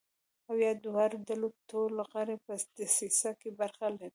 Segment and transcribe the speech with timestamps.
[0.47, 4.09] او یا د دواړو ډلو ټول غړي په دسیسه کې برخه لري.